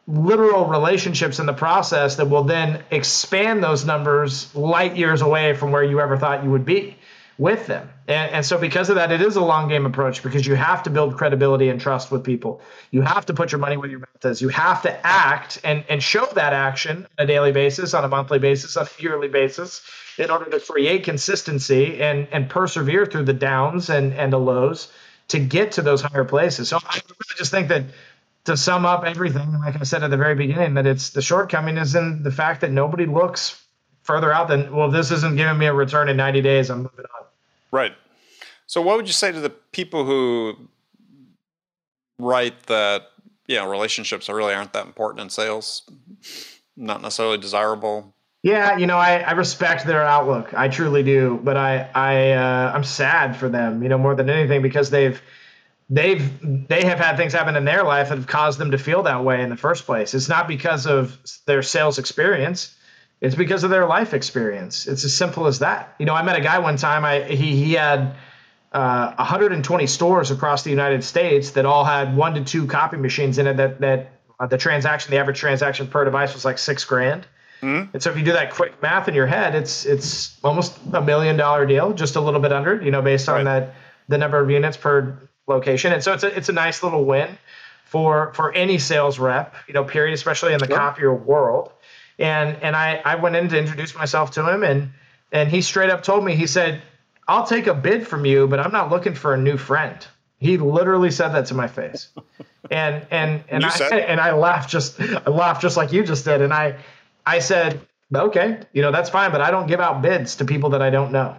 [0.07, 5.71] literal relationships in the process that will then expand those numbers light years away from
[5.71, 6.95] where you ever thought you would be
[7.37, 7.89] with them.
[8.07, 10.83] And, and, so, because of that, it is a long game approach because you have
[10.83, 12.59] to build credibility and trust with people.
[12.91, 14.41] You have to put your money where your mouth is.
[14.41, 18.07] You have to act and, and show that action on a daily basis, on a
[18.07, 19.81] monthly basis, on a yearly basis
[20.17, 24.91] in order to create consistency and, and persevere through the downs and, and the lows
[25.29, 26.67] to get to those higher places.
[26.69, 26.99] So, I
[27.39, 27.85] just think that
[28.45, 31.77] to sum up everything, like I said at the very beginning, that it's the shortcoming
[31.77, 33.59] is in the fact that nobody looks
[34.03, 36.69] further out than well, this isn't giving me a return in 90 days.
[36.69, 37.25] I'm moving on.
[37.71, 37.93] Right.
[38.67, 40.69] So, what would you say to the people who
[42.19, 43.03] write that
[43.47, 45.89] you know relationships really aren't that important in sales,
[46.75, 48.13] not necessarily desirable?
[48.41, 50.53] Yeah, you know, I, I respect their outlook.
[50.53, 53.83] I truly do, but I I uh, I'm sad for them.
[53.83, 55.21] You know, more than anything because they've
[55.89, 59.03] they've they have had things happen in their life that have caused them to feel
[59.03, 60.13] that way in the first place.
[60.13, 62.75] It's not because of their sales experience.
[63.21, 64.87] It's because of their life experience.
[64.87, 65.93] It's as simple as that.
[65.99, 67.03] You know, I met a guy one time.
[67.03, 68.15] I he he had
[68.71, 73.37] uh, 120 stores across the United States that all had one to two copy machines
[73.37, 73.57] in it.
[73.57, 77.25] That that uh, the transaction, the average transaction per device was like six grand.
[77.61, 77.89] Mm-hmm.
[77.93, 81.01] And so if you do that quick math in your head, it's it's almost a
[81.01, 83.59] million dollar deal, just a little bit under, you know, based on right.
[83.59, 83.73] that
[84.07, 85.91] the number of units per location.
[85.91, 87.37] And so it's a, it's a nice little win
[87.85, 91.71] for for any sales rep, you know, period, especially in the copier world.
[92.17, 94.91] And and I I went in to introduce myself to him and
[95.31, 96.81] and he straight up told me he said,
[97.27, 100.05] "I'll take a bid from you, but I'm not looking for a new friend."
[100.37, 102.09] He literally said that to my face.
[102.69, 106.41] And and and I and I laughed just I laughed just like you just did
[106.41, 106.75] and I
[107.25, 107.79] I said,
[108.13, 110.89] "Okay, you know, that's fine, but I don't give out bids to people that I
[110.89, 111.37] don't know."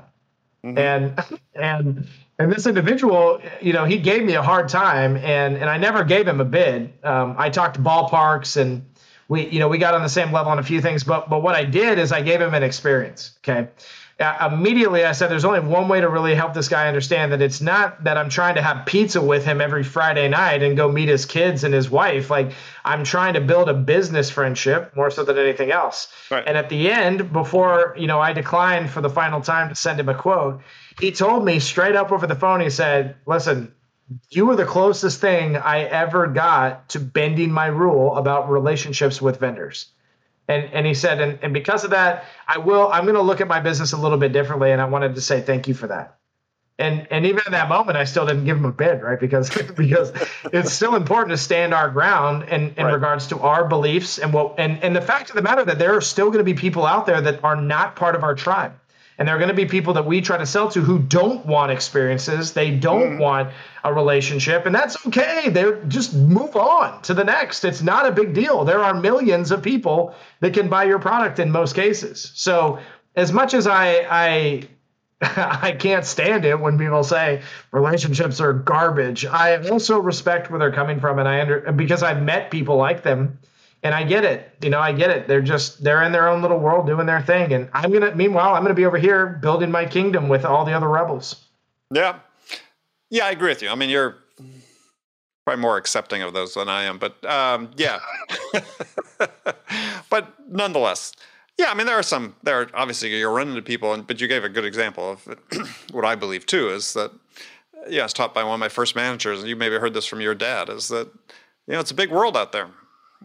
[0.64, 0.78] Mm-hmm.
[0.78, 2.08] And and
[2.40, 6.04] and this individual, you know, he gave me a hard time, and and I never
[6.04, 6.92] gave him a bid.
[7.04, 8.86] Um, I talked to ballparks, and
[9.28, 11.04] we, you know, we got on the same level on a few things.
[11.04, 13.32] But but what I did is I gave him an experience.
[13.40, 13.68] Okay,
[14.20, 17.40] uh, immediately I said, there's only one way to really help this guy understand that
[17.40, 20.90] it's not that I'm trying to have pizza with him every Friday night and go
[20.90, 22.28] meet his kids and his wife.
[22.30, 22.52] Like
[22.84, 26.08] I'm trying to build a business friendship more so than anything else.
[26.30, 26.44] Right.
[26.46, 29.98] And at the end, before you know, I declined for the final time to send
[29.98, 30.60] him a quote.
[31.00, 32.60] He told me straight up over the phone.
[32.60, 33.74] He said, "Listen,
[34.30, 39.38] you were the closest thing I ever got to bending my rule about relationships with
[39.38, 39.86] vendors."
[40.50, 43.40] And, and he said, and, and because of that, I will, I'm going to look
[43.40, 44.72] at my business a little bit differently.
[44.72, 46.18] And I wanted to say thank you for that.
[46.76, 49.20] And, and even in that moment, I still didn't give him a bid, right?
[49.20, 50.12] Because, because
[50.52, 52.94] it's still important to stand our ground in, in right.
[52.94, 55.94] regards to our beliefs and what, and, and the fact of the matter that there
[55.94, 58.72] are still going to be people out there that are not part of our tribe.
[59.20, 61.44] And there are going to be people that we try to sell to who don't
[61.44, 62.54] want experiences.
[62.54, 63.20] They don't mm.
[63.20, 63.50] want
[63.84, 65.50] a relationship, and that's okay.
[65.50, 67.66] They're just move on to the next.
[67.66, 68.64] It's not a big deal.
[68.64, 72.32] There are millions of people that can buy your product in most cases.
[72.34, 72.78] So
[73.14, 74.68] as much as I I
[75.20, 79.26] I can't stand it when people say relationships are garbage.
[79.26, 83.02] I also respect where they're coming from, and I under because I've met people like
[83.02, 83.38] them
[83.82, 84.54] and I get it.
[84.62, 85.26] You know, I get it.
[85.26, 88.14] They're just they're in their own little world doing their thing, and I'm gonna.
[88.14, 91.44] Meanwhile, I'm gonna be over here building my kingdom with all the other rebels.
[91.92, 92.18] Yeah,
[93.10, 93.70] yeah, I agree with you.
[93.70, 94.16] I mean, you're
[95.44, 98.00] probably more accepting of those than I am, but um, yeah.
[100.10, 101.12] but nonetheless,
[101.58, 101.70] yeah.
[101.70, 102.36] I mean, there are some.
[102.42, 105.38] There are obviously you're running into people, and but you gave a good example of
[105.92, 107.12] what I believe too is that.
[107.88, 110.04] Yeah, I was taught by one of my first managers, and you maybe heard this
[110.04, 110.68] from your dad.
[110.68, 111.08] Is that
[111.66, 112.68] you know it's a big world out there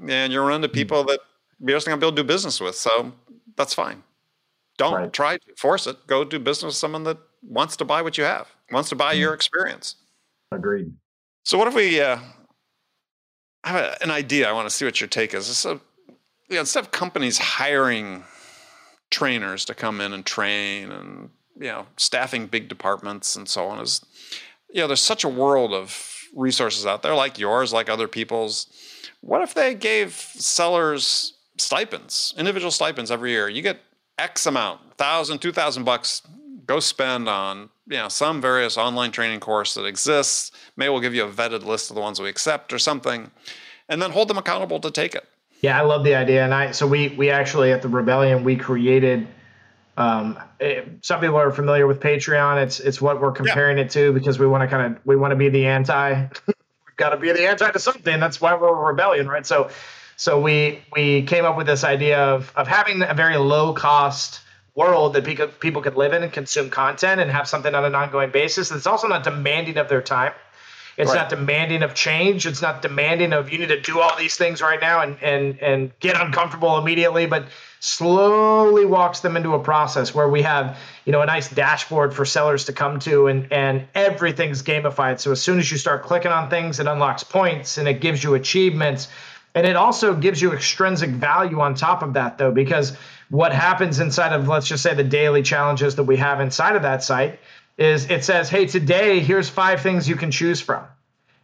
[0.08, 0.74] and you run into hmm.
[0.74, 1.20] people that
[1.60, 2.76] you're just not going to be able to do business with.
[2.76, 3.14] So
[3.56, 4.04] that's fine.
[4.78, 5.14] Don't right.
[5.14, 6.06] try to force it.
[6.08, 9.16] Go do business with someone that wants to buy what you have, wants to buy
[9.16, 9.20] mm.
[9.20, 9.96] your experience.
[10.52, 10.92] Agreed.
[11.44, 12.18] So what if we uh,
[13.64, 14.50] have a, an idea?
[14.50, 15.46] I want to see what your take is.
[15.46, 15.80] So,
[16.50, 18.24] you know, instead of companies hiring
[19.12, 23.80] trainers to come in and train and you know staffing big departments and so on
[23.80, 24.04] is
[24.74, 25.90] you know there's such a world of
[26.36, 28.68] resources out there like yours like other people's
[29.26, 33.50] what if they gave sellers stipends, individual stipends every year?
[33.50, 33.80] You get
[34.20, 36.22] X amount, thousand, two thousand bucks.
[36.68, 40.52] Go spend on you know some various online training course that exists.
[40.78, 43.32] Maybe we'll give you a vetted list of the ones we accept or something,
[43.90, 45.28] and then hold them accountable to take it.
[45.62, 48.56] Yeah, I love the idea, and I so we we actually at the Rebellion we
[48.56, 49.28] created.
[49.98, 52.62] Um, it, eh, some people are familiar with Patreon.
[52.64, 53.86] It's it's what we're comparing yeah.
[53.86, 56.28] it to because we want to kind of we want to be the anti
[56.96, 58.20] We've got to be the anti to something.
[58.20, 59.46] That's why we're a rebellion, right?
[59.46, 59.70] So,
[60.18, 64.42] so we we came up with this idea of of having a very low cost
[64.76, 67.96] world that people people could live in and consume content and have something on an
[67.96, 68.70] ongoing basis.
[68.70, 70.34] that's also not demanding of their time.
[70.98, 71.18] It's right.
[71.18, 72.46] not demanding of change.
[72.46, 75.60] It's not demanding of you need to do all these things right now and and
[75.60, 77.46] and get uncomfortable immediately, but
[77.86, 82.26] slowly walks them into a process where we have you know a nice dashboard for
[82.26, 86.32] sellers to come to and and everything's gamified so as soon as you start clicking
[86.32, 89.08] on things it unlocks points and it gives you achievements
[89.54, 92.98] and it also gives you extrinsic value on top of that though because
[93.30, 96.82] what happens inside of let's just say the daily challenges that we have inside of
[96.82, 97.40] that site
[97.78, 100.86] is it says hey today here's five things you can choose from.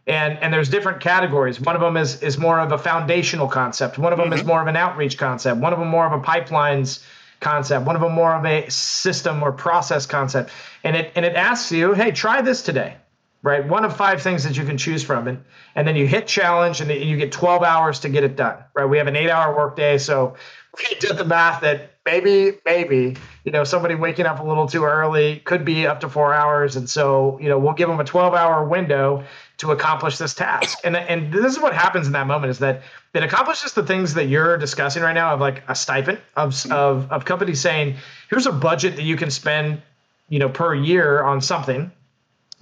[0.06, 1.60] And and there's different categories.
[1.60, 3.98] One of them is is more of a foundational concept.
[3.98, 4.40] One of them mm-hmm.
[4.40, 5.60] is more of an outreach concept.
[5.60, 7.04] One of them more of a pipelines
[7.40, 7.86] concept.
[7.86, 10.50] One of them more of a system or process concept.
[10.82, 12.96] And it and it asks you hey try this today
[13.42, 13.66] right?
[13.66, 15.28] One of five things that you can choose from.
[15.28, 18.62] And and then you hit challenge and you get 12 hours to get it done
[18.74, 18.86] right?
[18.86, 20.34] We have an eight hour workday so
[20.78, 24.84] we did the math that maybe maybe you know somebody waking up a little too
[24.84, 26.76] early could be up to four hours.
[26.76, 29.24] And so you know we'll give them a 12 hour window
[29.58, 30.78] to accomplish this task.
[30.84, 32.82] And and this is what happens in that moment is that
[33.14, 37.12] it accomplishes the things that you're discussing right now of like a stipend of of
[37.12, 37.96] of companies saying
[38.30, 39.82] here's a budget that you can spend
[40.28, 41.92] you know per year on something,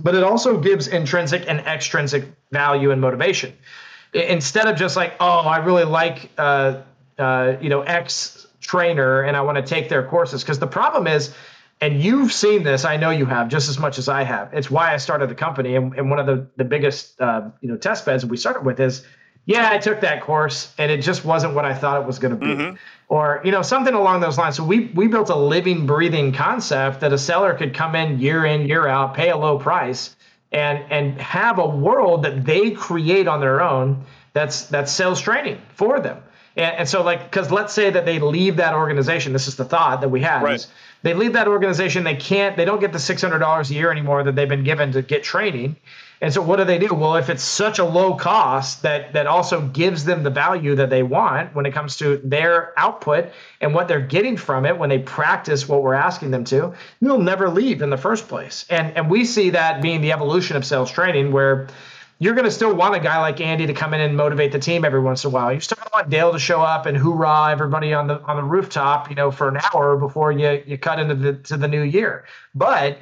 [0.03, 3.57] but it also gives intrinsic and extrinsic value and motivation.
[4.13, 6.83] Instead of just like oh I really like uh,
[7.19, 11.07] uh, you know X trainer and I want to take their courses because the problem
[11.07, 11.35] is
[11.81, 14.71] and you've seen this i know you have just as much as i have it's
[14.71, 17.77] why i started the company and, and one of the, the biggest uh, you know
[17.77, 19.05] test beds we started with is
[19.47, 22.39] yeah i took that course and it just wasn't what i thought it was going
[22.39, 22.77] to be mm-hmm.
[23.11, 27.01] Or you know something along those lines so we we built a living breathing concept
[27.01, 30.17] that a seller could come in year in year out pay a low price
[30.51, 35.61] and and have a world that they create on their own that's that's sales training
[35.75, 36.23] for them
[36.57, 39.33] and, and so, like, because let's say that they leave that organization.
[39.33, 40.43] This is the thought that we have.
[40.43, 40.67] Right.
[41.03, 42.05] They leave that organization.
[42.05, 42.57] They can't.
[42.57, 45.03] They don't get the six hundred dollars a year anymore that they've been given to
[45.03, 45.77] get training.
[46.23, 46.93] And so, what do they do?
[46.93, 50.91] Well, if it's such a low cost that that also gives them the value that
[50.91, 53.31] they want when it comes to their output
[53.61, 57.19] and what they're getting from it when they practice what we're asking them to, they'll
[57.19, 58.67] never leave in the first place.
[58.69, 61.69] And and we see that being the evolution of sales training, where
[62.19, 64.59] you're going to still want a guy like Andy to come in and motivate the
[64.59, 65.51] team every once in a while.
[65.55, 69.09] You still want Dale to show up and hoorah everybody on the on the rooftop,
[69.09, 72.27] you know, for an hour before you you cut into the to the new year.
[72.55, 72.99] But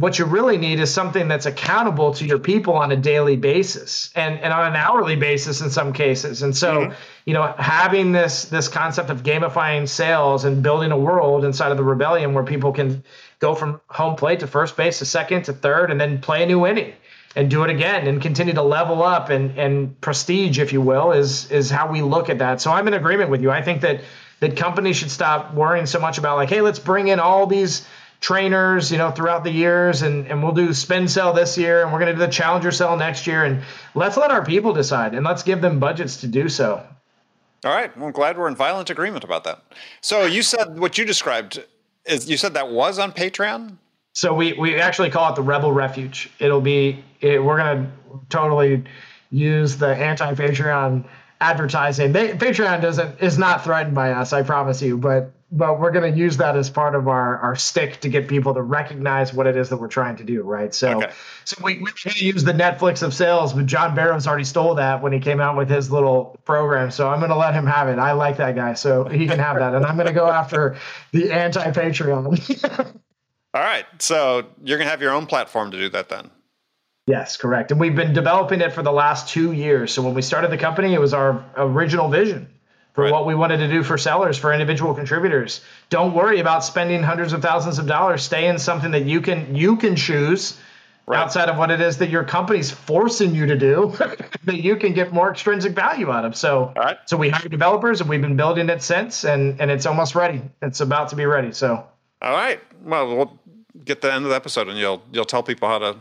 [0.00, 4.10] what you really need is something that's accountable to your people on a daily basis
[4.14, 6.40] and, and on an hourly basis in some cases.
[6.42, 6.94] And so, mm-hmm.
[7.26, 11.76] you know, having this this concept of gamifying sales and building a world inside of
[11.76, 13.04] the rebellion where people can
[13.40, 16.46] go from home plate to first base to second to third and then play a
[16.46, 16.94] new inning
[17.36, 21.12] and do it again and continue to level up and and prestige, if you will,
[21.12, 22.62] is is how we look at that.
[22.62, 23.50] So I'm in agreement with you.
[23.50, 24.00] I think that
[24.40, 27.86] that companies should stop worrying so much about like, hey, let's bring in all these
[28.20, 31.92] trainers, you know, throughout the years, and and we'll do spin sell this year, and
[31.92, 33.62] we're going to do the Challenger Sale next year, and
[33.94, 36.86] let's let our people decide, and let's give them budgets to do so.
[37.64, 39.62] All right, well, I'm glad we're in violent agreement about that.
[40.00, 41.62] So you said what you described
[42.06, 43.76] is you said that was on Patreon.
[44.12, 46.30] So we we actually call it the Rebel Refuge.
[46.38, 47.90] It'll be it, we're gonna
[48.28, 48.84] totally
[49.30, 51.04] use the anti Patreon
[51.40, 52.12] advertising.
[52.12, 54.96] They, Patreon doesn't is not threatened by us, I promise you.
[54.96, 58.28] But but we're going to use that as part of our our stick to get
[58.28, 60.72] people to recognize what it is that we're trying to do, right?
[60.72, 61.12] So okay.
[61.44, 65.12] so we we use the Netflix of sales, but John Barrows already stole that when
[65.12, 66.90] he came out with his little program.
[66.90, 67.98] So I'm going to let him have it.
[67.98, 70.76] I like that guy, so he can have that, and I'm going to go after
[71.12, 72.96] the anti Patreon.
[73.54, 76.30] All right, so you're going to have your own platform to do that then.
[77.08, 77.72] Yes, correct.
[77.72, 79.92] And we've been developing it for the last two years.
[79.92, 82.48] So when we started the company, it was our original vision
[83.00, 83.12] for right.
[83.12, 85.62] what we wanted to do for sellers, for individual contributors.
[85.88, 88.22] Don't worry about spending hundreds of thousands of dollars.
[88.22, 90.58] Stay in something that you can you can choose
[91.06, 91.18] right.
[91.18, 93.96] outside of what it is that your company's forcing you to do
[94.44, 96.36] that you can get more extrinsic value out of.
[96.36, 96.98] So right.
[97.06, 100.42] so we hired developers and we've been building it since and and it's almost ready.
[100.60, 101.52] It's about to be ready.
[101.52, 101.86] So
[102.20, 102.60] all right.
[102.82, 103.38] Well, we'll
[103.82, 105.96] get the end of the episode and you'll you'll tell people how to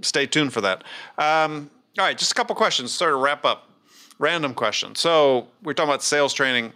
[0.00, 0.82] stay tuned for that.
[1.18, 2.90] Um, all right, just a couple questions.
[2.92, 3.67] Sort of wrap up.
[4.18, 4.94] Random question.
[4.94, 6.72] So we're talking about sales training.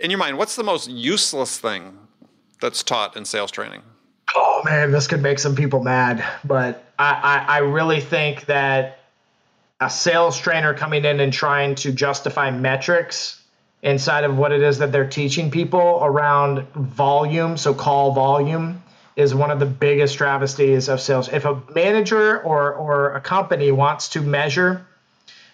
[0.00, 1.96] In your mind, what's the most useless thing
[2.60, 3.82] that's taught in sales training?
[4.34, 8.98] Oh man, this could make some people mad, but I, I, I really think that
[9.80, 13.42] a sales trainer coming in and trying to justify metrics
[13.82, 18.82] inside of what it is that they're teaching people around volume, so call volume,
[19.16, 21.28] is one of the biggest travesties of sales.
[21.28, 24.86] If a manager or or a company wants to measure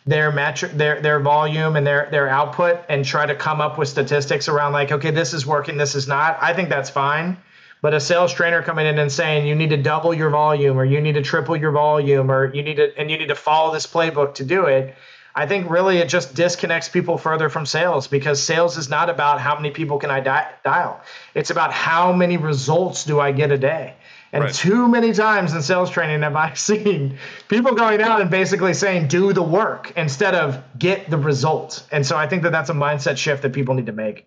[0.07, 3.89] their metric their their volume and their their output and try to come up with
[3.89, 7.37] statistics around like okay this is working this is not i think that's fine
[7.83, 10.85] but a sales trainer coming in and saying you need to double your volume or
[10.85, 13.73] you need to triple your volume or you need to and you need to follow
[13.73, 14.95] this playbook to do it
[15.39, 19.39] I think really it just disconnects people further from sales because sales is not about
[19.39, 20.99] how many people can I di- dial.
[21.35, 23.97] It's about how many results do I get a day.
[24.37, 24.55] And right.
[24.55, 27.19] too many times in sales training have I seen
[27.49, 31.87] people going out and basically saying, do the work instead of get the result.
[31.91, 34.27] And so I think that that's a mindset shift that people need to make.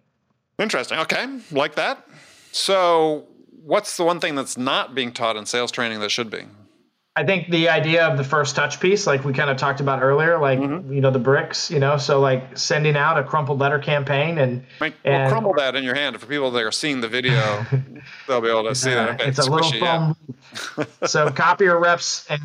[0.58, 1.00] Interesting.
[1.00, 1.40] Okay.
[1.52, 2.06] Like that.
[2.52, 3.28] So,
[3.64, 6.46] what's the one thing that's not being taught in sales training that should be?
[7.20, 10.02] I think the idea of the first touch piece, like we kind of talked about
[10.02, 10.94] earlier, like mm-hmm.
[10.94, 14.64] you know the bricks, you know, so like sending out a crumpled letter campaign and,
[14.80, 17.66] well, and crumple that in your hand for people that are seeing the video,
[18.28, 19.10] they'll be able to see uh, that.
[19.16, 20.16] Okay, it's, a little foam.
[20.78, 20.86] Yeah.
[21.08, 22.42] so copier reps and,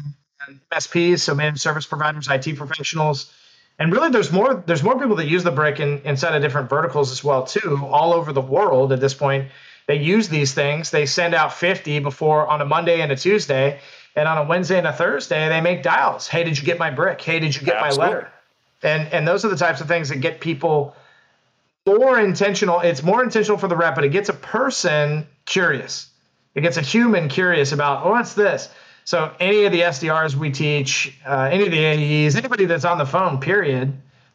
[0.48, 3.32] and MSPs, so managed service providers, IT professionals,
[3.78, 6.68] and really there's more there's more people that use the brick in, inside of different
[6.68, 9.52] verticals as well too, all over the world at this point.
[9.86, 10.90] They use these things.
[10.90, 13.78] They send out 50 before on a Monday and a Tuesday
[14.16, 16.28] and on a Wednesday and a Thursday, they make dials.
[16.28, 17.20] Hey, did you get my brick?
[17.20, 17.98] Hey, did you get Absolutely.
[17.98, 18.32] my letter?
[18.82, 20.94] And and those are the types of things that get people
[21.86, 22.80] more intentional.
[22.80, 26.08] It's more intentional for the rep, but it gets a person curious.
[26.54, 28.68] It gets a human curious about, oh, what's this?
[29.04, 32.96] So any of the SDRs we teach, uh, any of the AEs, anybody that's on
[32.96, 33.92] the phone, period,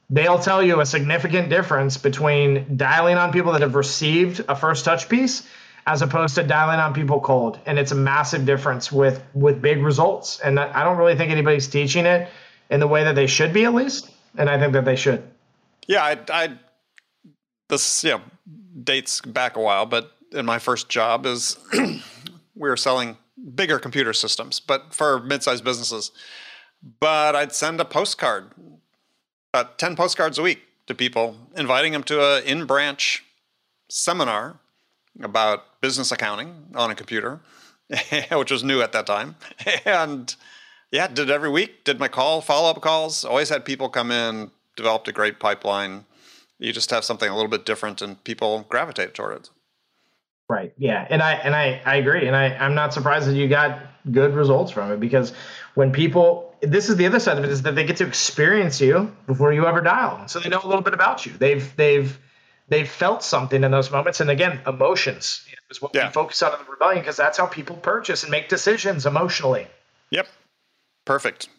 [0.10, 4.86] they'll tell you a significant difference between dialing on people that have received a first
[4.86, 5.48] touch piece
[5.90, 7.60] as opposed to dialing on people cold.
[7.66, 10.40] And it's a massive difference with with big results.
[10.40, 12.30] And I don't really think anybody's teaching it
[12.70, 14.12] in the way that they should be, at least.
[14.38, 15.24] And I think that they should.
[15.88, 16.50] Yeah, I, I
[17.70, 18.22] this you know
[18.84, 23.18] dates back a while, but in my first job is we were selling
[23.56, 26.12] bigger computer systems, but for mid-sized businesses.
[27.00, 28.52] But I'd send a postcard,
[29.52, 33.26] about ten postcards a week to people, inviting them to a in-branch
[33.90, 34.60] seminar
[35.22, 37.40] about business accounting on a computer,
[38.32, 39.36] which was new at that time.
[39.86, 40.36] And
[40.92, 44.52] yeah, did every week, did my call, follow up calls, always had people come in,
[44.76, 46.06] developed a great pipeline.
[46.58, 49.50] You just have something a little bit different and people gravitate toward it.
[50.50, 50.74] Right.
[50.78, 51.06] Yeah.
[51.10, 52.26] And I and I, I agree.
[52.26, 53.82] And I, I'm not surprised that you got
[54.12, 55.32] good results from it because
[55.76, 58.82] when people this is the other side of it is that they get to experience
[58.82, 60.28] you before you ever dial.
[60.28, 61.34] So they know a little bit about you.
[61.34, 62.20] They've they've
[62.70, 64.22] they felt something in those moments.
[64.22, 66.08] And again, emotions you know, is what yeah.
[66.08, 69.68] we focus on in the rebellion because that's how people purchase and make decisions emotionally.
[70.12, 70.28] Yep.
[71.06, 71.50] Perfect.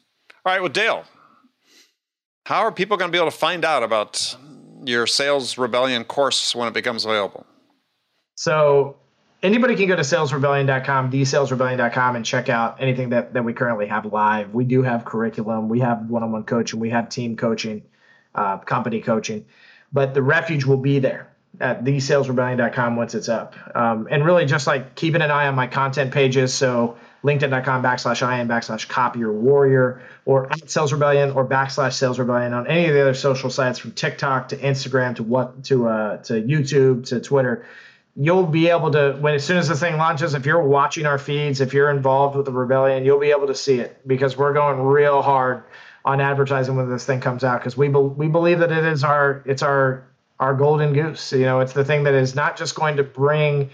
[0.44, 0.60] All right.
[0.60, 1.04] Well, Dale,
[2.46, 4.36] how are people going to be able to find out about
[4.84, 7.44] your sales rebellion course when it becomes available?
[8.36, 8.96] So
[9.42, 14.06] anybody can go to salesrebellion.com, thesalesrebellion.com, and check out anything that, that we currently have
[14.06, 14.54] live.
[14.54, 17.82] We do have curriculum, we have one on one coaching, we have team coaching,
[18.34, 19.44] uh, company coaching
[19.92, 21.30] but the refuge will be there
[21.60, 23.54] at thesalesrebellion.com once it's up.
[23.76, 26.54] Um, and really just like keeping an eye on my content pages.
[26.54, 32.18] So linkedin.com backslash IM backslash copy copier warrior or at sales rebellion or backslash sales
[32.18, 35.88] rebellion on any of the other social sites from TikTok to Instagram to what to
[35.88, 37.66] uh, to YouTube to Twitter.
[38.16, 41.18] You'll be able to when as soon as this thing launches, if you're watching our
[41.18, 44.54] feeds, if you're involved with the rebellion, you'll be able to see it because we're
[44.54, 45.64] going real hard
[46.04, 49.04] on advertising when this thing comes out because we be, we believe that it is
[49.04, 50.04] our it's our
[50.38, 51.32] our golden goose.
[51.32, 53.70] You know, it's the thing that is not just going to bring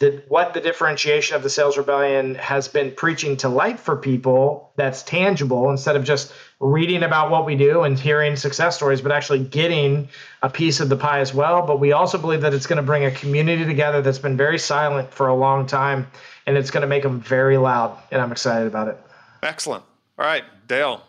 [0.00, 4.72] the, what the differentiation of the sales rebellion has been preaching to light for people
[4.76, 9.12] that's tangible instead of just reading about what we do and hearing success stories, but
[9.12, 10.08] actually getting
[10.42, 11.66] a piece of the pie as well.
[11.66, 14.58] But we also believe that it's going to bring a community together that's been very
[14.58, 16.06] silent for a long time
[16.46, 17.98] and it's going to make them very loud.
[18.10, 18.98] And I'm excited about it.
[19.42, 19.84] Excellent.
[20.18, 21.02] All right, Dale,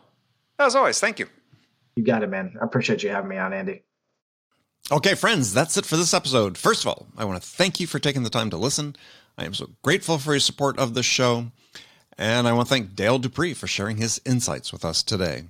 [0.66, 1.28] as always, thank you.
[1.96, 2.56] You got it, man.
[2.62, 3.84] I appreciate you having me on, Andy.
[4.92, 6.58] Okay, friends, that's it for this episode.
[6.58, 8.96] First of all, I want to thank you for taking the time to listen.
[9.38, 11.52] I am so grateful for your support of this show.
[12.18, 15.46] And I want to thank Dale Dupree for sharing his insights with us today.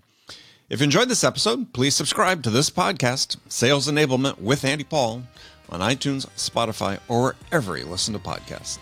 [0.70, 5.24] If you enjoyed this episode, please subscribe to this podcast, Sales Enablement with Andy Paul,
[5.70, 8.78] on iTunes, Spotify, or wherever you listen to podcasts.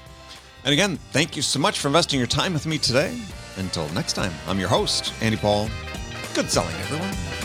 [0.63, 3.19] And again, thank you so much for investing your time with me today.
[3.57, 5.69] Until next time, I'm your host, Andy Paul.
[6.39, 7.38] Good selling, everyone.